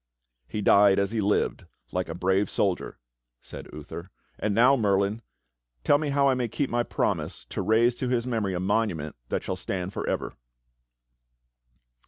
"He 0.47 0.61
died 0.63 0.97
as 0.97 1.11
he 1.11 1.21
lived, 1.21 1.65
like 1.91 2.09
a 2.09 2.15
brave 2.17 2.49
soldier," 2.49 2.97
said 3.43 3.67
Uther. 3.71 4.09
"And 4.39 4.55
now, 4.55 4.75
Merlin, 4.75 5.21
tell 5.83 5.99
me 5.99 6.09
how 6.09 6.27
I 6.27 6.33
may 6.33 6.47
keep 6.47 6.71
my 6.71 6.81
promise 6.81 7.45
to 7.49 7.61
raise 7.61 7.93
to 7.97 8.09
his 8.09 8.25
mem 8.25 8.45
ory 8.45 8.55
a 8.55 8.59
monument 8.59 9.15
that 9.29 9.43
shall 9.43 9.55
stand 9.55 9.93
forever." 9.93 10.33